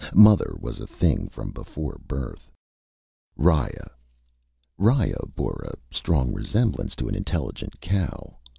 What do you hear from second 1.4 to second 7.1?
before birth. Riya Riya bore a strong resemblance to